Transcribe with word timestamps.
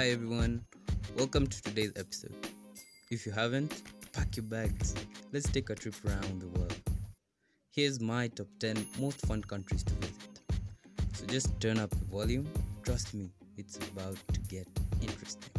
Hi 0.00 0.08
everyone, 0.08 0.64
welcome 1.18 1.46
to 1.46 1.62
today's 1.62 1.92
episode. 1.94 2.34
If 3.10 3.26
you 3.26 3.32
haven't, 3.32 3.82
pack 4.14 4.34
your 4.34 4.44
bags. 4.44 4.94
Let's 5.30 5.46
take 5.52 5.68
a 5.68 5.74
trip 5.74 5.94
around 6.06 6.40
the 6.40 6.48
world. 6.58 6.74
Here's 7.70 8.00
my 8.00 8.28
top 8.28 8.46
10 8.60 8.86
most 8.98 9.20
fun 9.26 9.42
countries 9.42 9.84
to 9.84 9.92
visit. 9.96 10.40
So 11.12 11.26
just 11.26 11.60
turn 11.60 11.78
up 11.78 11.90
the 11.90 12.06
volume. 12.06 12.48
Trust 12.82 13.12
me, 13.12 13.30
it's 13.58 13.76
about 13.76 14.16
to 14.32 14.40
get 14.48 14.66
interesting. 15.02 15.50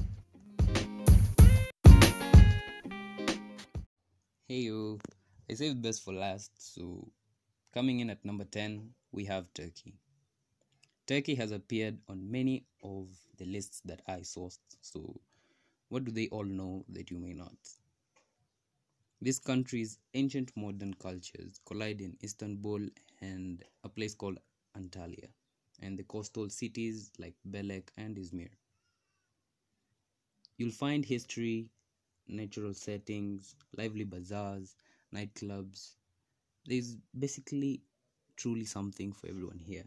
Hey 4.48 4.62
yo, 4.62 4.98
I 5.52 5.54
saved 5.54 5.84
best 5.84 6.04
for 6.04 6.16
last, 6.16 6.74
so 6.74 7.08
coming 7.76 8.00
in 8.00 8.10
at 8.10 8.26
number 8.26 8.46
10, 8.46 8.90
we 9.12 9.26
have 9.26 9.54
Turkey. 9.54 10.01
Turkey 11.06 11.36
has 11.36 11.52
appeared 11.52 12.00
on 12.08 12.32
many 12.32 12.66
of 12.82 13.08
the 13.38 13.46
lists 13.46 13.82
that 13.86 14.02
I 14.08 14.22
sourced, 14.22 14.58
so 14.82 15.22
what 15.90 16.06
do 16.06 16.12
they 16.12 16.28
all 16.30 16.46
know 16.46 16.86
that 16.90 17.12
you 17.12 17.20
may 17.20 17.34
not? 17.34 17.58
This 19.22 19.40
country's 19.40 20.00
ancient 20.16 20.52
modern 20.58 20.94
cultures 20.96 21.62
collide 21.64 22.02
in 22.02 22.18
Istanbul 22.22 22.90
and 23.22 23.64
a 23.86 23.88
place 23.90 24.14
called 24.14 24.40
Antalya, 24.78 25.30
and 25.80 25.98
the 25.98 26.04
coastal 26.04 26.50
cities 26.50 27.10
like 27.18 27.36
Belek 27.50 27.88
and 27.96 28.18
Izmir. 28.18 28.50
You'll 30.58 30.72
find 30.72 31.04
history, 31.04 31.70
natural 32.28 32.74
settings, 32.74 33.54
lively 33.76 34.06
bazaars, 34.06 34.76
nightclubs. 35.14 35.96
There's 36.66 36.96
basically 37.18 37.82
truly 38.38 38.66
something 38.66 39.14
for 39.14 39.28
everyone 39.28 39.60
here. 39.60 39.86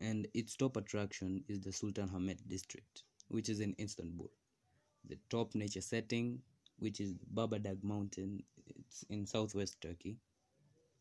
And 0.00 0.28
its 0.32 0.54
top 0.54 0.76
attraction 0.76 1.42
is 1.48 1.60
the 1.60 1.72
Sultan 1.72 2.10
Ahmet 2.14 2.48
district, 2.48 3.02
which 3.28 3.48
is 3.48 3.60
in 3.60 3.74
Istanbul. 3.80 4.30
The 5.08 5.18
top 5.28 5.54
nature 5.54 5.80
setting, 5.80 6.40
which 6.78 7.00
is 7.00 7.14
Babadag 7.34 7.82
Mountain, 7.82 8.44
it's 8.66 9.04
in 9.10 9.26
southwest 9.26 9.80
Turkey. 9.80 10.18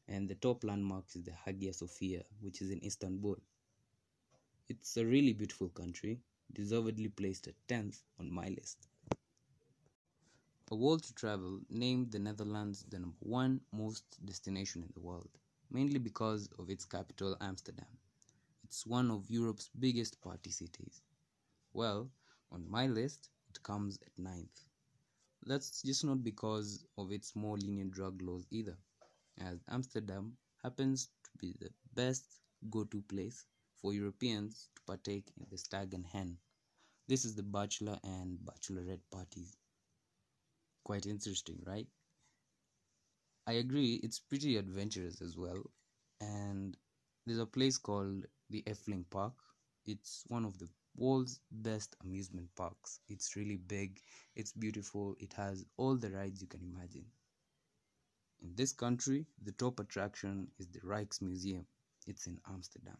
And 0.07 0.27
the 0.27 0.35
top 0.35 0.63
landmark 0.63 1.05
is 1.15 1.23
the 1.23 1.33
Hagia 1.45 1.73
Sophia, 1.73 2.23
which 2.41 2.61
is 2.61 2.71
in 2.71 2.83
Istanbul. 2.83 3.37
It's 4.69 4.97
a 4.97 5.05
really 5.05 5.33
beautiful 5.33 5.69
country, 5.69 6.19
deservedly 6.53 7.09
placed 7.09 7.47
at 7.47 7.55
10th 7.67 8.01
on 8.19 8.31
my 8.31 8.47
list. 8.47 8.87
A 10.71 10.75
world 10.75 11.03
to 11.03 11.13
travel 11.13 11.61
named 11.69 12.11
the 12.11 12.19
Netherlands 12.19 12.83
the 12.89 12.99
number 12.99 13.15
one 13.19 13.61
most 13.71 14.03
destination 14.25 14.81
in 14.81 14.89
the 14.93 14.99
world, 14.99 15.29
mainly 15.71 15.99
because 15.99 16.49
of 16.57 16.69
its 16.69 16.83
capital, 16.83 17.37
Amsterdam. 17.39 17.96
It's 18.67 18.85
one 18.85 19.09
of 19.09 19.31
Europe's 19.31 19.71
biggest 19.79 20.21
party 20.21 20.51
cities. 20.51 21.01
Well, 21.73 22.11
on 22.51 22.69
my 22.69 22.87
list, 22.87 23.29
it 23.49 23.63
comes 23.63 23.99
at 24.05 24.19
ninth. 24.19 24.65
That's 25.45 25.81
just 25.81 26.05
not 26.05 26.23
because 26.23 26.85
of 26.97 27.11
its 27.11 27.35
more 27.35 27.57
lenient 27.57 27.91
drug 27.93 28.21
laws 28.21 28.47
either, 28.51 28.77
as 29.37 29.63
Amsterdam 29.69 30.37
happens 30.63 31.07
to 31.23 31.31
be 31.39 31.53
the 31.59 31.71
best 31.93 32.41
go 32.69 32.83
to 32.85 33.01
place 33.03 33.45
for 33.77 33.93
Europeans 33.93 34.69
to 34.75 34.81
partake 34.83 35.31
in 35.37 35.47
the 35.49 35.57
stag 35.57 35.93
and 35.93 36.05
hen. 36.05 36.37
This 37.07 37.25
is 37.25 37.35
the 37.35 37.43
bachelor 37.43 37.99
and 38.03 38.39
bachelorette 38.39 39.09
parties. 39.11 39.57
Quite 40.83 41.05
interesting, 41.05 41.61
right? 41.67 41.87
I 43.47 43.53
agree, 43.53 43.95
it's 44.03 44.19
pretty 44.19 44.57
adventurous 44.57 45.21
as 45.21 45.35
well. 45.35 45.63
And 46.21 46.77
there's 47.25 47.39
a 47.39 47.47
place 47.47 47.77
called 47.77 48.27
the 48.49 48.63
Efteling 48.63 49.05
Park. 49.09 49.33
It's 49.85 50.23
one 50.27 50.45
of 50.45 50.57
the 50.59 50.67
world's 50.95 51.39
best 51.51 51.95
amusement 52.03 52.49
parks. 52.55 52.99
It's 53.07 53.35
really 53.35 53.57
big, 53.57 54.01
it's 54.35 54.51
beautiful, 54.51 55.15
it 55.19 55.33
has 55.33 55.65
all 55.77 55.95
the 55.95 56.09
rides 56.09 56.41
you 56.41 56.47
can 56.47 56.61
imagine. 56.61 57.05
In 58.41 58.53
this 58.55 58.71
country, 58.71 59.25
the 59.43 59.51
top 59.53 59.79
attraction 59.79 60.47
is 60.59 60.67
the 60.67 60.79
Rijksmuseum. 60.81 61.65
It's 62.05 62.27
in 62.27 62.39
Amsterdam. 62.47 62.97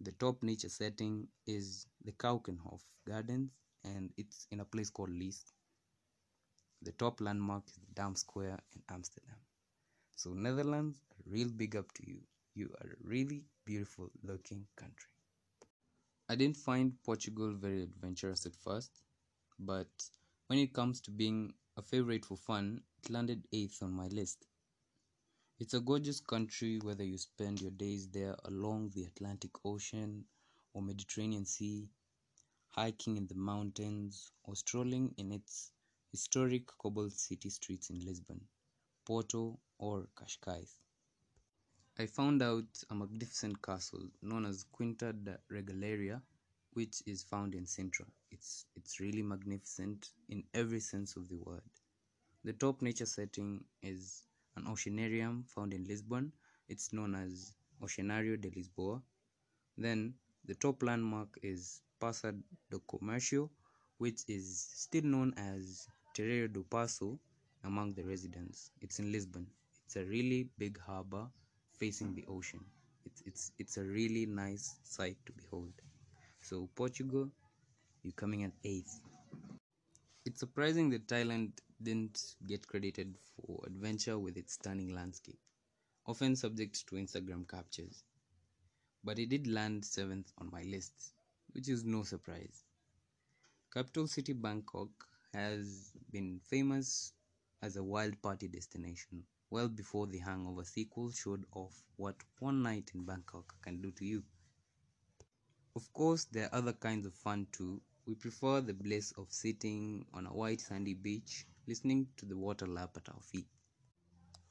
The 0.00 0.12
top 0.12 0.42
nature 0.42 0.68
setting 0.68 1.28
is 1.46 1.86
the 2.04 2.12
Keukenhof 2.12 2.80
Gardens 3.06 3.50
and 3.84 4.10
it's 4.16 4.46
in 4.50 4.60
a 4.60 4.64
place 4.64 4.90
called 4.90 5.10
Leest. 5.10 5.52
The 6.82 6.92
top 6.92 7.20
landmark 7.20 7.66
is 7.68 7.74
the 7.74 7.94
Dam 7.94 8.14
Square 8.14 8.60
in 8.74 8.82
Amsterdam. 8.90 9.36
So, 10.16 10.30
Netherlands, 10.34 10.98
real 11.26 11.48
big 11.48 11.76
up 11.76 11.92
to 11.94 12.06
you. 12.06 12.20
You 12.54 12.74
are 12.80 12.90
a 12.92 12.96
really 13.02 13.44
beautiful 13.64 14.10
looking 14.22 14.66
country. 14.76 15.10
I 16.28 16.36
didn't 16.36 16.56
find 16.56 17.02
Portugal 17.02 17.52
very 17.52 17.82
adventurous 17.82 18.46
at 18.46 18.54
first, 18.54 19.02
but 19.58 19.88
when 20.46 20.60
it 20.60 20.72
comes 20.72 21.00
to 21.02 21.10
being 21.10 21.54
a 21.76 21.82
favorite 21.82 22.24
for 22.24 22.36
fun, 22.36 22.82
it 23.02 23.10
landed 23.10 23.48
8th 23.52 23.82
on 23.82 23.90
my 23.92 24.06
list. 24.06 24.46
It's 25.58 25.74
a 25.74 25.80
gorgeous 25.80 26.20
country 26.20 26.78
whether 26.78 27.02
you 27.02 27.18
spend 27.18 27.60
your 27.60 27.72
days 27.72 28.08
there 28.08 28.36
along 28.44 28.90
the 28.90 29.02
Atlantic 29.02 29.50
Ocean 29.64 30.24
or 30.72 30.82
Mediterranean 30.82 31.46
Sea, 31.46 31.88
hiking 32.68 33.16
in 33.16 33.26
the 33.26 33.34
mountains, 33.34 34.30
or 34.44 34.54
strolling 34.54 35.12
in 35.16 35.32
its 35.32 35.72
historic 36.12 36.68
cobbled 36.78 37.12
city 37.12 37.50
streets 37.50 37.90
in 37.90 38.04
Lisbon, 38.04 38.46
Porto, 39.04 39.58
or 39.78 40.08
Cascais. 40.16 40.76
I 41.96 42.06
found 42.06 42.42
out 42.42 42.82
a 42.90 42.94
magnificent 42.96 43.62
castle 43.62 44.08
known 44.20 44.46
as 44.46 44.64
Quinta 44.72 45.12
da 45.12 45.34
Regaleira, 45.48 46.20
which 46.72 47.04
is 47.06 47.22
found 47.22 47.54
in 47.54 47.66
Sintra. 47.66 48.04
It's, 48.32 48.66
it's 48.74 48.98
really 48.98 49.22
magnificent 49.22 50.10
in 50.28 50.42
every 50.54 50.80
sense 50.80 51.14
of 51.14 51.28
the 51.28 51.36
word. 51.36 51.62
The 52.42 52.52
top 52.52 52.82
nature 52.82 53.06
setting 53.06 53.62
is 53.80 54.24
an 54.56 54.64
oceanarium 54.64 55.48
found 55.48 55.72
in 55.72 55.84
Lisbon. 55.84 56.32
It's 56.68 56.92
known 56.92 57.14
as 57.14 57.54
Oceanario 57.80 58.40
de 58.40 58.50
Lisboa. 58.50 59.00
Then 59.78 60.14
the 60.46 60.56
top 60.56 60.82
landmark 60.82 61.38
is 61.44 61.80
Praça 62.00 62.36
do 62.72 62.82
Comércio, 62.88 63.50
which 63.98 64.22
is 64.26 64.66
still 64.74 65.04
known 65.04 65.32
as 65.36 65.86
Terreiro 66.12 66.52
do 66.52 66.64
Paço 66.64 67.20
among 67.62 67.94
the 67.94 68.02
residents. 68.02 68.72
It's 68.80 68.98
in 68.98 69.12
Lisbon. 69.12 69.46
It's 69.86 69.94
a 69.94 70.04
really 70.04 70.48
big 70.58 70.76
harbor 70.80 71.28
facing 71.78 72.14
the 72.14 72.24
ocean. 72.28 72.64
It's 73.04 73.22
it's 73.26 73.52
it's 73.58 73.76
a 73.76 73.84
really 73.84 74.26
nice 74.26 74.76
sight 74.82 75.16
to 75.26 75.32
behold. 75.32 75.72
So 76.40 76.68
Portugal, 76.74 77.28
you're 78.02 78.12
coming 78.12 78.44
at 78.44 78.52
eighth. 78.64 79.00
It's 80.24 80.40
surprising 80.40 80.90
that 80.90 81.06
Thailand 81.06 81.52
didn't 81.82 82.36
get 82.46 82.66
credited 82.66 83.16
for 83.36 83.62
adventure 83.66 84.18
with 84.18 84.36
its 84.36 84.54
stunning 84.54 84.94
landscape, 84.94 85.38
often 86.06 86.36
subject 86.36 86.86
to 86.88 86.96
Instagram 86.96 87.48
captures. 87.48 88.02
But 89.04 89.18
it 89.18 89.28
did 89.28 89.46
land 89.46 89.84
seventh 89.84 90.32
on 90.38 90.50
my 90.50 90.62
list, 90.64 91.12
which 91.52 91.68
is 91.68 91.84
no 91.84 92.02
surprise. 92.02 92.64
Capital 93.72 94.06
city 94.06 94.32
Bangkok 94.32 94.88
has 95.32 95.92
been 96.10 96.40
famous 96.40 97.12
as 97.62 97.76
a 97.76 97.82
wild 97.84 98.20
party 98.22 98.48
destination 98.48 99.24
well 99.54 99.68
before 99.68 100.08
the 100.08 100.18
Hangover 100.18 100.64
sequel 100.64 101.12
showed 101.12 101.44
off 101.54 101.80
what 101.94 102.16
one 102.40 102.60
night 102.64 102.90
in 102.92 103.04
Bangkok 103.04 103.54
can 103.62 103.80
do 103.80 103.92
to 103.92 104.04
you. 104.04 104.24
Of 105.76 105.92
course, 105.92 106.24
there 106.24 106.46
are 106.46 106.58
other 106.58 106.72
kinds 106.72 107.06
of 107.06 107.14
fun 107.14 107.46
too. 107.52 107.80
We 108.04 108.16
prefer 108.16 108.60
the 108.60 108.74
bliss 108.74 109.12
of 109.12 109.32
sitting 109.32 110.06
on 110.12 110.26
a 110.26 110.34
white 110.34 110.60
sandy 110.60 110.94
beach, 110.94 111.46
listening 111.68 112.08
to 112.16 112.26
the 112.26 112.36
water 112.36 112.66
lap 112.66 112.96
at 112.96 113.08
our 113.08 113.20
feet. 113.22 113.46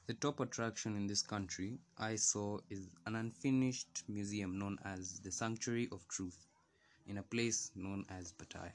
The 0.07 0.13
top 0.13 0.39
attraction 0.39 0.95
in 0.95 1.05
this 1.07 1.21
country 1.21 1.79
I 1.97 2.15
saw 2.15 2.59
is 2.69 2.87
an 3.05 3.17
unfinished 3.17 4.03
museum 4.07 4.57
known 4.57 4.77
as 4.85 5.19
the 5.19 5.33
Sanctuary 5.33 5.89
of 5.91 6.07
Truth 6.07 6.47
in 7.07 7.17
a 7.17 7.23
place 7.23 7.71
known 7.75 8.05
as 8.07 8.31
Pattaya. 8.31 8.71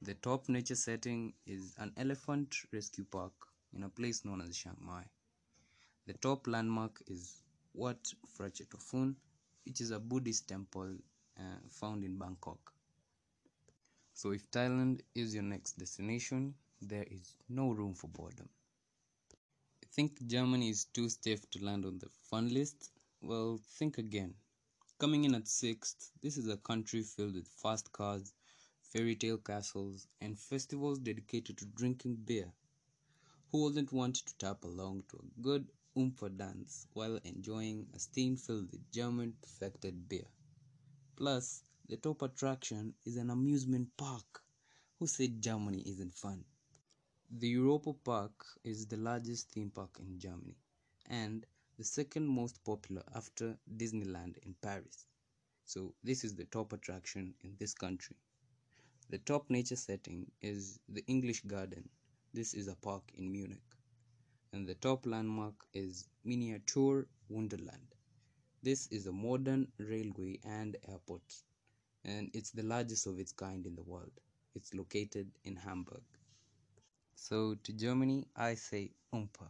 The 0.00 0.14
top 0.14 0.48
nature 0.48 0.76
setting 0.76 1.34
is 1.46 1.74
an 1.76 1.92
elephant 1.98 2.56
rescue 2.72 3.04
park 3.04 3.49
in 3.74 3.82
a 3.82 3.88
place 3.88 4.24
known 4.24 4.40
as 4.40 4.56
Chiang 4.56 4.76
Mai. 4.80 5.04
The 6.06 6.14
top 6.14 6.46
landmark 6.46 7.02
is 7.06 7.42
Wat 7.74 8.12
Phra 8.36 8.50
Chetuphon, 8.50 9.14
which 9.64 9.80
is 9.80 9.90
a 9.90 10.00
Buddhist 10.00 10.48
temple 10.48 10.96
uh, 11.38 11.42
found 11.68 12.04
in 12.04 12.18
Bangkok. 12.18 12.72
So, 14.12 14.32
if 14.32 14.50
Thailand 14.50 15.00
is 15.14 15.34
your 15.34 15.44
next 15.44 15.78
destination, 15.78 16.54
there 16.82 17.06
is 17.10 17.36
no 17.48 17.70
room 17.70 17.94
for 17.94 18.08
boredom. 18.08 18.48
I 19.82 19.86
think 19.92 20.26
Germany 20.26 20.68
is 20.70 20.84
too 20.86 21.08
stiff 21.08 21.48
to 21.50 21.64
land 21.64 21.84
on 21.84 21.98
the 21.98 22.08
fun 22.30 22.52
list. 22.52 22.90
Well, 23.20 23.60
think 23.78 23.98
again. 23.98 24.34
Coming 24.98 25.24
in 25.24 25.34
at 25.34 25.48
sixth, 25.48 26.10
this 26.22 26.36
is 26.36 26.48
a 26.48 26.56
country 26.56 27.02
filled 27.02 27.34
with 27.34 27.48
fast 27.48 27.92
cars, 27.92 28.32
fairy 28.82 29.16
tale 29.16 29.38
castles, 29.38 30.06
and 30.20 30.38
festivals 30.38 30.98
dedicated 30.98 31.58
to 31.58 31.66
drinking 31.66 32.16
beer. 32.16 32.52
Who 33.52 33.64
wouldn't 33.64 33.92
want 33.92 34.14
to 34.14 34.34
tap 34.36 34.62
along 34.62 35.04
to 35.08 35.16
a 35.16 35.40
good 35.42 35.72
Oompa 35.96 36.28
dance 36.36 36.86
while 36.92 37.16
enjoying 37.24 37.88
a 37.92 37.98
steam 37.98 38.36
filled 38.36 38.70
with 38.70 38.92
German 38.92 39.34
perfected 39.42 40.08
beer? 40.08 40.28
Plus, 41.16 41.64
the 41.88 41.96
top 41.96 42.22
attraction 42.22 42.94
is 43.04 43.16
an 43.16 43.28
amusement 43.28 43.88
park. 43.96 44.44
Who 45.00 45.08
said 45.08 45.42
Germany 45.42 45.82
isn't 45.84 46.14
fun? 46.14 46.44
The 47.28 47.48
Europa 47.48 47.92
Park 47.92 48.46
is 48.62 48.86
the 48.86 48.96
largest 48.98 49.50
theme 49.50 49.70
park 49.70 49.98
in 49.98 50.20
Germany 50.20 50.56
and 51.06 51.44
the 51.76 51.82
second 51.84 52.28
most 52.28 52.62
popular 52.62 53.02
after 53.16 53.58
Disneyland 53.76 54.38
in 54.44 54.54
Paris. 54.62 55.06
So, 55.64 55.92
this 56.04 56.22
is 56.22 56.36
the 56.36 56.44
top 56.44 56.72
attraction 56.72 57.34
in 57.40 57.56
this 57.58 57.74
country. 57.74 58.14
The 59.08 59.18
top 59.18 59.50
nature 59.50 59.74
setting 59.74 60.30
is 60.40 60.78
the 60.88 61.04
English 61.08 61.40
Garden. 61.40 61.88
This 62.32 62.54
is 62.54 62.68
a 62.68 62.76
park 62.76 63.02
in 63.18 63.32
Munich. 63.32 63.74
And 64.52 64.64
the 64.64 64.76
top 64.76 65.04
landmark 65.04 65.54
is 65.74 66.08
Miniature 66.24 67.06
Wonderland. 67.28 67.96
This 68.62 68.86
is 68.92 69.08
a 69.08 69.12
modern 69.12 69.66
railway 69.78 70.38
and 70.44 70.76
airport, 70.88 71.22
and 72.04 72.30
it's 72.32 72.52
the 72.52 72.62
largest 72.62 73.08
of 73.08 73.18
its 73.18 73.32
kind 73.32 73.66
in 73.66 73.74
the 73.74 73.82
world. 73.82 74.12
It's 74.54 74.72
located 74.74 75.28
in 75.42 75.56
Hamburg. 75.56 76.04
So, 77.16 77.56
to 77.64 77.72
Germany, 77.72 78.28
I 78.36 78.54
say 78.54 78.92
Umpa. 79.12 79.48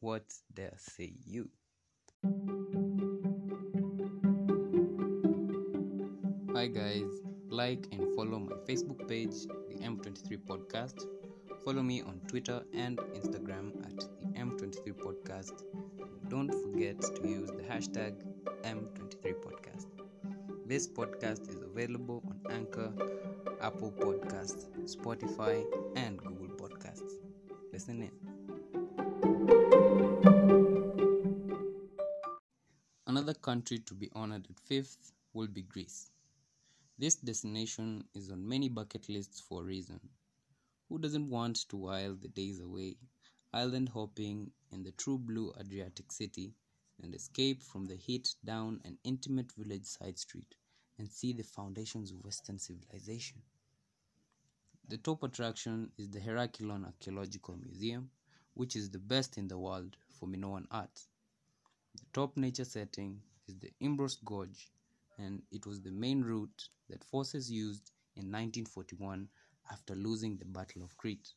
What 0.00 0.24
dare 0.52 0.76
say 0.78 1.12
you? 1.24 1.48
Hi 6.54 6.66
guys, 6.66 7.22
like 7.50 7.86
and 7.92 8.12
follow 8.16 8.40
my 8.40 8.56
Facebook 8.68 9.06
page, 9.06 9.46
the 9.68 9.76
M23 9.76 10.38
Podcast. 10.44 11.15
Follow 11.66 11.82
me 11.82 12.00
on 12.02 12.20
Twitter 12.28 12.62
and 12.72 12.96
Instagram 12.98 13.74
at 13.84 13.96
the 13.96 14.26
M23 14.38 14.92
Podcast. 14.92 15.64
Don't 16.28 16.48
forget 16.62 17.00
to 17.00 17.28
use 17.28 17.50
the 17.50 17.64
hashtag 17.64 18.22
M23 18.62 19.34
Podcast. 19.44 19.86
This 20.64 20.86
podcast 20.86 21.48
is 21.48 21.60
available 21.62 22.22
on 22.28 22.40
Anchor, 22.54 22.92
Apple 23.60 23.90
Podcasts, 23.90 24.68
Spotify, 24.84 25.64
and 25.96 26.18
Google 26.18 26.54
Podcasts. 26.56 27.14
Listen 27.72 28.00
in. 28.00 28.12
Another 33.08 33.34
country 33.34 33.80
to 33.80 33.94
be 33.94 34.08
honored 34.14 34.46
at 34.48 34.60
fifth 34.60 35.10
will 35.34 35.48
be 35.48 35.62
Greece. 35.62 36.12
This 36.96 37.16
destination 37.16 38.04
is 38.14 38.30
on 38.30 38.48
many 38.48 38.68
bucket 38.68 39.08
lists 39.08 39.40
for 39.40 39.62
a 39.62 39.64
reason. 39.64 39.98
Who 40.88 40.98
doesn't 41.00 41.30
want 41.30 41.56
to 41.68 41.76
while 41.76 42.14
the 42.14 42.28
days 42.28 42.60
away, 42.60 42.96
island 43.52 43.88
hopping 43.88 44.52
in 44.70 44.84
the 44.84 44.92
true 44.92 45.18
blue 45.18 45.52
Adriatic 45.58 46.12
city, 46.12 46.54
and 47.02 47.12
escape 47.12 47.62
from 47.62 47.86
the 47.86 47.96
heat 47.96 48.36
down 48.44 48.80
an 48.84 48.96
intimate 49.02 49.50
village 49.52 49.84
side 49.84 50.16
street 50.16 50.54
and 50.96 51.10
see 51.10 51.32
the 51.32 51.42
foundations 51.42 52.12
of 52.12 52.24
Western 52.24 52.60
civilization? 52.60 53.42
The 54.88 54.98
top 54.98 55.24
attraction 55.24 55.90
is 55.98 56.08
the 56.10 56.20
Heraklion 56.20 56.84
Archaeological 56.84 57.56
Museum, 57.56 58.10
which 58.54 58.76
is 58.76 58.88
the 58.88 59.00
best 59.00 59.36
in 59.38 59.48
the 59.48 59.58
world 59.58 59.96
for 60.08 60.28
Minoan 60.28 60.68
art. 60.70 61.02
The 61.96 62.06
top 62.12 62.36
nature 62.36 62.64
setting 62.64 63.20
is 63.48 63.56
the 63.56 63.72
Imbros 63.82 64.18
Gorge, 64.24 64.70
and 65.18 65.42
it 65.50 65.66
was 65.66 65.80
the 65.80 65.90
main 65.90 66.22
route 66.22 66.68
that 66.88 67.02
forces 67.02 67.50
used 67.50 67.90
in 68.14 68.30
1941 68.30 69.28
after 69.70 69.94
losing 69.94 70.36
the 70.36 70.44
Battle 70.44 70.82
of 70.82 70.96
Crete. 70.96 71.32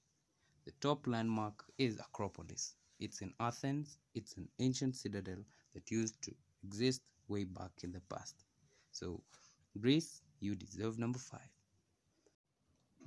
The 0.66 0.72
top 0.81 1.08
landmark 1.08 1.66
is 1.78 1.98
Acropolis. 2.00 2.76
It's 3.00 3.22
in 3.22 3.34
Athens, 3.40 3.98
it's 4.14 4.36
an 4.38 4.50
ancient 4.60 4.96
citadel 4.96 5.44
that 5.74 5.90
used 5.90 6.22
to 6.24 6.36
exist 6.64 7.02
way 7.28 7.46
back 7.46 7.72
in 7.84 7.92
the 7.92 8.02
past. 8.02 8.44
So, 8.92 9.22
Greece, 9.80 10.22
you 10.40 10.56
deserve 10.56 11.00
number 11.00 11.20
5. 11.20 11.40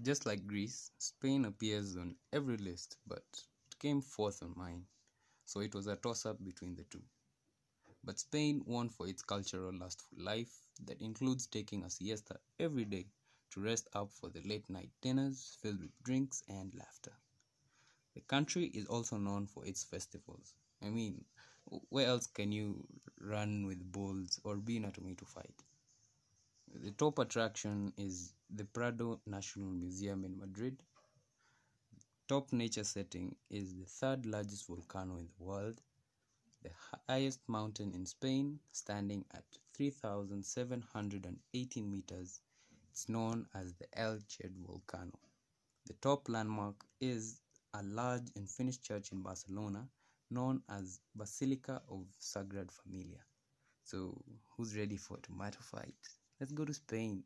Just 0.01 0.27
like 0.27 0.47
Greece, 0.47 0.91
Spain 0.99 1.45
appears 1.45 1.97
on 1.97 2.17
every 2.33 2.57
list, 2.57 2.97
but 3.07 3.25
it 3.67 3.79
came 3.79 4.01
fourth 4.01 4.43
on 4.43 4.55
mine, 4.57 4.87
so 5.45 5.61
it 5.61 5.75
was 5.75 5.87
a 5.87 5.97
toss 5.97 6.25
up 6.25 6.43
between 6.43 6.75
the 6.75 6.85
two. 6.85 7.03
But 8.03 8.19
Spain 8.19 8.63
won 8.67 8.89
for 8.89 9.07
its 9.07 9.23
cultural 9.23 9.73
lustful 9.73 10.19
life 10.25 10.67
that 10.87 11.01
includes 11.01 11.47
taking 11.47 11.85
a 11.85 11.91
siesta 11.91 12.41
every 12.59 12.85
day 12.85 13.07
to 13.53 13.61
rest 13.61 13.89
up 13.95 14.11
for 14.11 14.31
the 14.31 14.41
late 14.49 14.69
night 14.69 14.91
dinners 15.01 15.57
filled 15.61 15.81
with 15.81 16.03
drinks 16.03 16.43
and 16.49 16.75
laughter. 16.75 17.13
The 18.15 18.23
country 18.23 18.65
is 18.75 18.87
also 18.87 19.17
known 19.17 19.47
for 19.47 19.65
its 19.65 19.85
festivals. 19.85 20.55
I 20.83 20.89
mean, 20.89 21.25
where 21.89 22.07
else 22.07 22.27
can 22.27 22.53
you 22.53 22.85
run 23.21 23.67
with 23.67 23.93
bulls 23.93 24.41
or 24.45 24.57
be 24.57 24.77
in 24.77 24.85
a 24.85 24.91
tomato 24.91 25.25
fight? 25.27 25.63
The 26.75 26.91
top 26.93 27.19
attraction 27.19 27.93
is 27.99 28.33
the 28.51 28.65
Prado 28.65 29.21
National 29.27 29.69
Museum 29.69 30.25
in 30.25 30.39
Madrid. 30.39 30.83
Top 32.29 32.53
nature 32.53 32.85
setting 32.85 33.35
is 33.51 33.75
the 33.75 33.85
third 33.85 34.25
largest 34.25 34.67
volcano 34.67 35.19
in 35.19 35.27
the 35.27 35.45
world, 35.45 35.83
the 36.63 36.71
highest 37.09 37.41
mountain 37.49 37.93
in 37.95 38.07
Spain, 38.07 38.61
standing 38.71 39.25
at 39.35 39.45
3,718 39.75 41.91
meters. 41.91 42.41
It's 42.93 43.09
known 43.09 43.47
as 43.55 43.73
the 43.73 43.87
El 43.99 44.19
Cid 44.29 44.55
volcano. 44.67 45.19
The 45.87 45.95
top 45.95 46.29
landmark 46.29 46.85
is 47.01 47.41
a 47.73 47.83
large 47.83 48.29
and 48.37 48.47
finished 48.47 48.85
church 48.85 49.13
in 49.13 49.23
Barcelona 49.23 49.89
known 50.29 50.63
as 50.69 51.01
Basilica 51.15 51.81
of 51.89 52.05
Sagrada 52.21 52.71
Familia. 52.71 53.25
So, 53.83 54.23
who's 54.51 54.77
ready 54.77 54.99
for 54.99 55.17
a 55.17 55.21
tomato 55.23 55.59
fight? 55.63 55.95
Let's 56.39 56.53
go 56.53 56.67
to 56.67 56.75
Spain. 56.75 57.25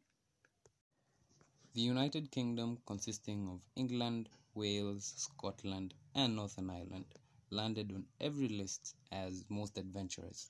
The 1.75 1.81
United 1.81 2.31
Kingdom, 2.31 2.79
consisting 2.87 3.49
of 3.49 3.61
England, 3.75 4.29
Wales, 4.55 5.15
Scotland, 5.17 5.95
and 6.15 6.37
Northern 6.37 6.71
Ireland, 6.71 7.07
landed 7.51 7.91
on 7.93 8.05
every 8.21 8.49
list 8.49 8.95
as 9.11 9.45
most 9.49 9.79
adventurous, 9.79 10.49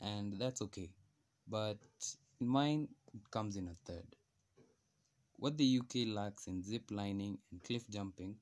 and 0.00 0.38
that's 0.38 0.62
okay. 0.62 0.90
But 1.48 1.78
in 2.40 2.46
mine, 2.46 2.86
it 3.12 3.28
comes 3.32 3.56
in 3.56 3.66
a 3.66 3.74
third. 3.84 4.06
What 5.38 5.58
the 5.58 5.80
UK 5.80 6.08
lacks 6.08 6.46
in 6.46 6.62
zip 6.62 6.90
lining 6.90 7.38
and 7.50 7.62
cliff 7.62 7.88
jumping, 7.90 8.36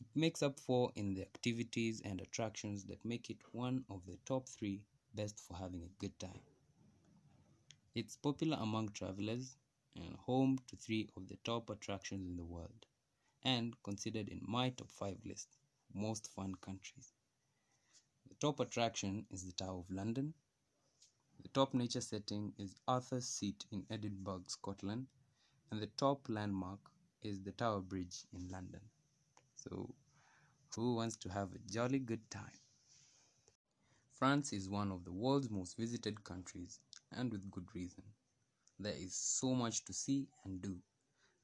it 0.00 0.06
makes 0.14 0.42
up 0.42 0.60
for 0.60 0.92
in 0.94 1.14
the 1.14 1.22
activities 1.22 2.02
and 2.04 2.20
attractions 2.20 2.84
that 2.84 3.02
make 3.06 3.30
it 3.30 3.38
one 3.52 3.84
of 3.88 4.04
the 4.06 4.18
top 4.26 4.46
three 4.46 4.82
best 5.14 5.40
for 5.40 5.56
having 5.56 5.82
a 5.82 5.98
good 5.98 6.18
time. 6.18 6.42
It's 7.94 8.16
popular 8.16 8.58
among 8.60 8.90
travelers 8.90 9.56
and 9.96 10.14
home 10.16 10.58
to 10.68 10.76
three 10.76 11.08
of 11.16 11.26
the 11.28 11.38
top 11.42 11.70
attractions 11.70 12.26
in 12.28 12.36
the 12.36 12.44
world, 12.44 12.84
and 13.42 13.74
considered 13.82 14.28
in 14.28 14.42
my 14.46 14.68
top 14.68 14.90
five 14.90 15.16
list 15.24 15.48
most 15.94 16.30
fun 16.34 16.54
countries. 16.56 17.14
The 18.28 18.34
top 18.34 18.60
attraction 18.60 19.24
is 19.30 19.46
the 19.46 19.52
Tower 19.52 19.78
of 19.78 19.90
London. 19.90 20.34
The 21.40 21.48
top 21.48 21.72
nature 21.72 22.02
setting 22.02 22.52
is 22.58 22.76
Arthur's 22.86 23.26
Seat 23.26 23.64
in 23.72 23.86
Edinburgh, 23.90 24.44
Scotland, 24.48 25.06
and 25.70 25.80
the 25.80 25.88
top 25.98 26.20
landmark 26.28 26.80
is 27.22 27.42
the 27.42 27.52
Tower 27.52 27.80
Bridge 27.80 28.24
in 28.32 28.48
London. 28.48 28.80
So, 29.54 29.94
who 30.74 30.94
wants 30.94 31.16
to 31.16 31.28
have 31.28 31.52
a 31.54 31.72
jolly 31.72 31.98
good 31.98 32.30
time? 32.30 32.58
France 34.12 34.52
is 34.52 34.68
one 34.68 34.92
of 34.92 35.04
the 35.04 35.12
world's 35.12 35.50
most 35.50 35.76
visited 35.76 36.24
countries, 36.24 36.80
and 37.12 37.30
with 37.30 37.50
good 37.50 37.66
reason. 37.74 38.02
There 38.78 38.94
is 38.94 39.14
so 39.14 39.54
much 39.54 39.84
to 39.86 39.92
see 39.92 40.28
and 40.44 40.60
do, 40.62 40.76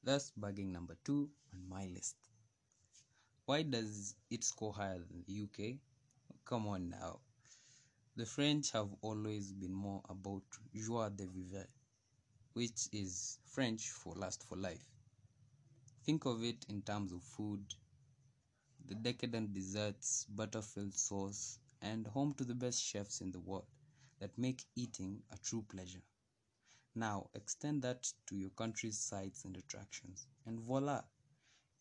thus 0.03 0.31
bagging 0.37 0.71
number 0.71 0.95
two 1.03 1.29
on 1.53 1.67
my 1.67 1.85
list. 1.87 2.15
Why 3.45 3.63
does 3.63 4.15
it 4.29 4.43
score 4.43 4.73
higher 4.73 4.99
than 4.99 5.23
the 5.27 5.43
UK? 5.43 5.75
Come 6.45 6.67
on 6.67 6.89
now. 6.89 7.19
The 8.15 8.25
French 8.25 8.71
have 8.71 8.89
always 9.01 9.51
been 9.51 9.73
more 9.73 10.01
about 10.07 10.43
joie 10.73 11.09
de 11.09 11.25
vivre, 11.25 11.67
which 12.53 12.87
is 12.91 13.39
French 13.45 13.89
for 13.89 14.15
lust 14.15 14.43
for 14.47 14.55
life. 14.55 14.85
Think 16.05 16.25
of 16.25 16.43
it 16.43 16.65
in 16.69 16.81
terms 16.81 17.11
of 17.11 17.23
food, 17.23 17.61
the 18.87 18.95
decadent 18.95 19.53
desserts, 19.53 20.25
butter-filled 20.29 20.95
sauce, 20.95 21.59
and 21.81 22.07
home 22.07 22.33
to 22.37 22.43
the 22.43 22.53
best 22.53 22.83
chefs 22.83 23.21
in 23.21 23.31
the 23.31 23.39
world 23.39 23.65
that 24.19 24.37
make 24.37 24.65
eating 24.75 25.21
a 25.31 25.37
true 25.37 25.63
pleasure. 25.69 26.03
Now 26.95 27.29
extend 27.33 27.81
that 27.81 28.07
to 28.27 28.35
your 28.35 28.51
country's 28.51 28.99
sights 28.99 29.45
and 29.45 29.57
attractions, 29.57 30.27
and 30.45 30.59
voila, 30.59 31.01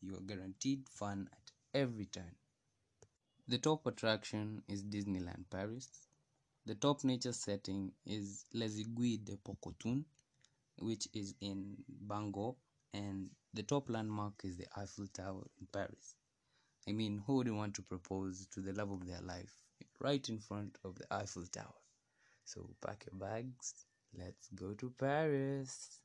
you 0.01 0.17
are 0.17 0.21
guaranteed 0.21 0.89
fun 0.89 1.29
at 1.33 1.51
every 1.79 2.07
turn. 2.07 2.35
The 3.49 3.59
top 3.59 3.87
attraction 3.87 4.63
is 4.69 4.83
Disneyland 4.83 5.45
Paris. 5.51 5.89
The 6.65 6.77
top 6.77 7.05
nature 7.05 7.33
setting 7.33 7.93
is 8.07 8.47
Les 8.55 8.79
Aiguilles 8.79 9.25
de 9.25 9.37
Port-Coton, 9.37 10.05
which 10.79 11.09
is 11.15 11.35
in 11.41 11.77
Bangor, 11.89 12.53
and 12.95 13.31
the 13.55 13.63
top 13.63 13.89
landmark 13.89 14.35
is 14.45 14.57
the 14.57 14.67
Eiffel 14.77 15.07
Tower 15.09 15.47
in 15.61 15.67
Paris. 15.73 16.15
I 16.89 16.93
mean, 16.93 17.23
who 17.27 17.37
wouldn't 17.37 17.57
want 17.57 17.75
to 17.75 17.83
propose 17.83 18.47
to 18.55 18.61
the 18.61 18.73
love 18.73 18.91
of 18.91 19.07
their 19.07 19.21
life 19.21 19.57
right 20.01 20.27
in 20.29 20.39
front 20.39 20.79
of 20.85 20.97
the 20.97 21.07
Eiffel 21.13 21.47
Tower? 21.47 21.75
So 22.45 22.69
pack 22.85 23.07
your 23.11 23.19
bags, 23.19 23.87
let's 24.19 24.49
go 24.55 24.75
to 24.75 24.93
Paris. 24.99 26.01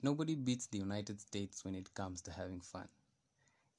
Nobody 0.00 0.36
beats 0.36 0.66
the 0.66 0.78
United 0.78 1.20
States 1.20 1.64
when 1.64 1.74
it 1.74 1.92
comes 1.92 2.22
to 2.22 2.30
having 2.30 2.60
fun. 2.60 2.88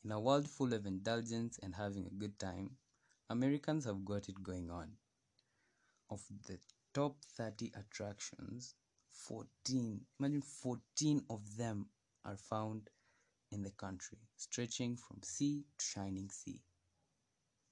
In 0.03 0.11
a 0.11 0.19
world 0.19 0.49
full 0.49 0.73
of 0.73 0.85
indulgence 0.85 1.57
and 1.63 1.73
having 1.73 2.05
a 2.05 2.09
good 2.09 2.37
time, 2.37 2.71
Americans 3.29 3.85
have 3.85 4.03
got 4.03 4.27
it 4.27 4.43
going 4.43 4.69
on. 4.69 4.91
Of 6.09 6.21
the 6.45 6.59
top 6.93 7.15
30 7.37 7.71
attractions, 7.73 8.75
14, 9.07 10.01
imagine 10.19 10.41
14 10.41 11.23
of 11.29 11.55
them 11.55 11.85
are 12.25 12.35
found 12.35 12.89
in 13.51 13.63
the 13.63 13.71
country, 13.71 14.17
stretching 14.35 14.97
from 14.97 15.23
sea 15.23 15.63
to 15.77 15.85
shining 15.85 16.29
sea. 16.29 16.59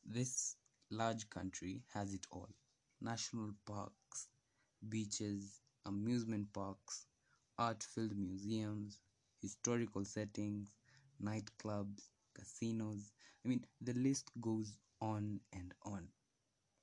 This 0.06 0.56
large 0.90 1.30
country 1.30 1.82
has 1.94 2.14
it 2.14 2.26
all 2.32 2.50
national 3.02 3.52
parks, 3.66 4.28
beaches, 4.88 5.60
amusement 5.86 6.54
parks, 6.54 7.08
art 7.60 7.84
filled 7.84 8.16
museums, 8.18 9.00
historical 9.42 10.06
settings, 10.06 10.74
nightclubs, 11.24 12.10
casinos. 12.34 13.12
I 13.46 13.50
mean, 13.50 13.66
the 13.82 13.94
list 13.94 14.32
goes 14.42 14.78
on 15.02 15.40
and 15.54 15.74
on. 15.84 16.08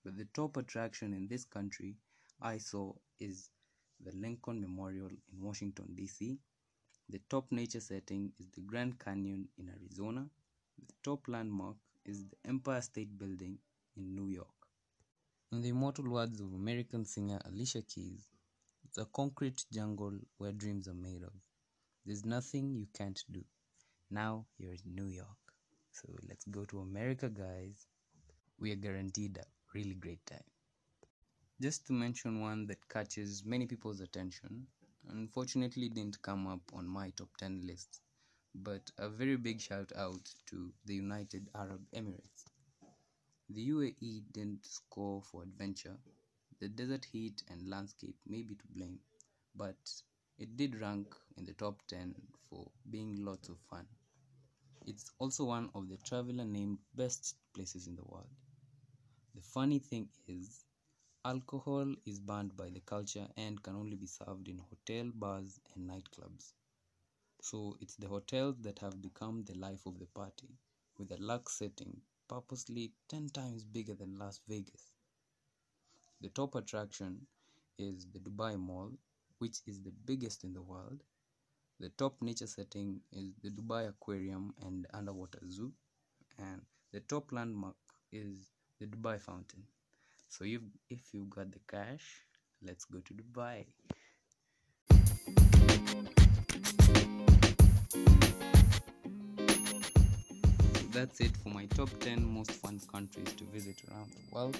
But 0.05 0.17
the 0.17 0.27
top 0.35 0.57
attraction 0.57 1.15
in 1.15 1.29
this 1.29 1.45
country 1.45 1.97
I 2.41 2.59
saw 2.59 2.93
is 3.21 3.51
the 4.05 4.13
Lincoln 4.13 4.61
Memorial 4.61 5.09
in 5.09 5.41
Washington, 5.41 5.95
D.C. 5.95 6.39
The 7.09 7.21
top 7.31 7.51
nature 7.51 7.81
setting 7.81 8.33
is 8.39 8.49
the 8.49 8.61
Grand 8.63 8.99
Canyon 8.99 9.49
in 9.59 9.69
Arizona. 9.69 10.27
The 10.79 10.95
top 11.03 11.29
landmark 11.29 11.77
is 12.05 12.25
the 12.25 12.37
Empire 12.47 12.81
State 12.81 13.17
Building 13.19 13.59
in 13.97 14.15
New 14.15 14.29
York. 14.29 14.49
In 15.53 15.63
the 15.63 15.69
immortal 15.69 16.11
words 16.11 16.41
of 16.41 16.53
American 16.53 17.05
singer 17.05 17.41
Alicia 17.45 17.83
Keys, 17.83 18.27
it's 18.95 19.03
a 19.03 19.11
concrete 19.13 19.65
jungle 19.73 20.13
where 20.39 20.53
dreams 20.53 20.87
are 20.87 20.95
made 20.95 21.25
of. 21.25 21.33
There's 22.07 22.25
nothing 22.25 22.77
you 22.77 22.87
can't 22.97 23.21
do. 23.33 23.43
Now 24.09 24.47
you're 24.57 24.75
in 24.75 24.95
New 24.95 25.09
York. 25.09 25.27
So 25.91 26.11
let's 26.29 26.45
go 26.45 26.65
to 26.67 26.79
America, 26.79 27.29
guys. 27.29 27.89
We 28.61 28.71
are 28.71 28.77
guaranteed 28.77 29.37
a 29.37 29.47
really 29.75 29.95
great 29.95 30.25
time. 30.27 30.45
Just 31.61 31.89
to 31.89 31.93
mention 31.93 32.41
one 32.41 32.69
that 32.69 32.89
catches 32.89 33.45
many 33.45 33.67
people's 33.67 34.01
attention, 34.01 34.65
unfortunately 35.11 35.89
didn't 35.89 36.23
come 36.23 36.47
up 36.47 36.63
on 36.73 36.87
my 36.87 37.11
top 37.17 37.31
10 37.39 37.67
list, 37.67 38.01
but 38.55 38.93
a 38.99 39.09
very 39.09 39.37
big 39.37 39.61
shout 39.61 39.91
out 39.97 40.31
to 40.51 40.73
the 40.85 40.95
United 40.95 41.49
Arab 41.57 41.81
Emirates. 41.97 42.45
The 43.51 43.71
UAE 43.71 44.23
didn't 44.31 44.65
score 44.65 45.21
for 45.21 45.43
adventure. 45.43 45.97
The 46.65 46.71
desert 46.71 47.05
heat 47.05 47.43
and 47.51 47.69
landscape 47.69 48.17
may 48.27 48.41
be 48.41 48.55
to 48.55 48.65
blame, 48.75 48.99
but 49.55 49.77
it 50.39 50.57
did 50.57 50.81
rank 50.81 51.15
in 51.37 51.45
the 51.45 51.53
top 51.53 51.87
10 51.89 52.15
for 52.49 52.71
being 52.89 53.23
lots 53.23 53.51
of 53.51 53.59
fun. 53.69 53.87
It's 54.87 55.11
also 55.19 55.45
one 55.45 55.69
of 55.75 55.91
the 55.91 55.99
traveler 55.99 56.47
named 56.47 56.79
best 56.95 57.37
places 57.53 57.87
in 57.87 57.97
the 57.97 58.05
world. 58.05 58.31
The 59.35 59.43
funny 59.43 59.79
thing 59.79 60.09
is, 60.27 60.65
alcohol 61.23 61.95
is 62.07 62.19
banned 62.19 62.57
by 62.57 62.71
the 62.71 62.81
culture 62.81 63.29
and 63.37 63.63
can 63.63 63.77
only 63.77 63.97
be 63.97 64.07
served 64.07 64.49
in 64.49 64.57
hotel 64.57 65.11
bars 65.15 65.61
and 65.75 65.87
nightclubs. 65.87 66.55
So 67.43 67.77
it's 67.83 67.97
the 67.97 68.09
hotels 68.09 68.57
that 68.63 68.79
have 68.79 69.03
become 69.03 69.45
the 69.45 69.55
life 69.59 69.85
of 69.85 69.99
the 69.99 70.07
party, 70.07 70.49
with 70.97 71.13
a 71.13 71.19
lux 71.19 71.59
setting 71.59 72.01
purposely 72.27 72.95
10 73.11 73.29
times 73.29 73.65
bigger 73.65 73.93
than 73.95 74.19
Las 74.19 74.41
Vegas. 74.49 74.94
The 76.25 76.31
top 76.31 76.55
attraction 76.55 77.27
is 77.79 78.07
the 78.11 78.19
Dubai 78.19 78.59
Mall, 78.59 78.93
which 79.41 79.59
is 79.67 79.83
the 79.83 79.93
biggest 80.07 80.43
in 80.43 80.55
the 80.55 80.63
world. 80.63 81.03
The 81.81 81.91
top 81.91 82.17
nature 82.23 82.47
setting 82.47 83.03
is 83.13 83.35
the 83.43 83.51
Dubai 83.51 83.91
Aquarium 83.91 84.55
and 84.63 84.87
Underwater 84.95 85.41
Zoo, 85.47 85.71
and 86.39 86.63
the 86.95 87.01
top 87.01 87.31
landmark 87.31 87.77
is 88.11 88.53
the 88.81 88.87
Dubai 88.87 89.21
Fountain. 89.21 89.65
So 90.29 90.47
if 90.47 90.63
if 90.89 91.01
you've 91.13 91.29
got 91.29 91.53
the 91.53 91.61
cash, 91.69 92.23
let's 92.63 92.87
go 92.87 93.01
to 93.01 93.13
Dubai. 93.13 93.67
That's 100.91 101.21
it 101.21 101.37
for 101.43 101.51
my 101.51 101.67
top 101.67 101.91
10 102.01 102.25
most 102.25 102.53
fun 102.53 102.81
countries 102.91 103.31
to 103.35 103.45
visit 103.53 103.83
around 103.91 104.11
the 104.13 104.35
world. 104.35 104.57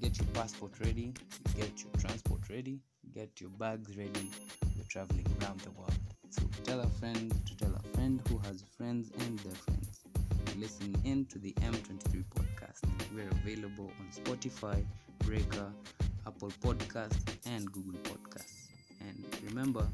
Get 0.00 0.16
your 0.16 0.28
passport 0.28 0.72
ready, 0.80 1.12
get 1.56 1.82
your 1.82 1.92
transport 1.98 2.40
ready, 2.48 2.80
get 3.14 3.38
your 3.38 3.50
bags 3.50 3.96
ready. 3.98 4.30
You're 4.74 4.86
traveling 4.88 5.26
around 5.40 5.60
the 5.60 5.70
world. 5.72 5.92
So 6.30 6.42
tell 6.64 6.80
a 6.80 6.86
friend 6.86 7.30
to 7.46 7.56
tell 7.58 7.74
a 7.74 7.96
friend 7.96 8.20
who 8.28 8.38
has 8.38 8.64
friends 8.78 9.10
and 9.18 9.38
their 9.40 9.54
friends. 9.54 10.04
Listen 10.56 10.94
in 11.04 11.26
to 11.26 11.38
the 11.38 11.52
M23 11.60 12.24
podcast. 12.34 12.80
We're 13.14 13.28
available 13.28 13.92
on 14.00 14.06
Spotify, 14.10 14.86
Breaker, 15.18 15.70
Apple 16.26 16.52
Podcasts, 16.62 17.36
and 17.44 17.70
Google 17.70 18.00
Podcasts. 18.00 18.68
And 19.00 19.22
remember, 19.44 19.86